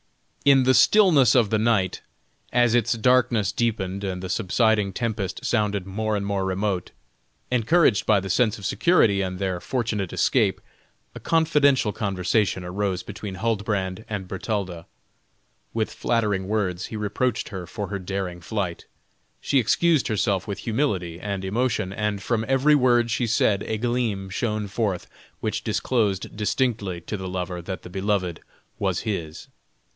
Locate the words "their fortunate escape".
9.37-10.59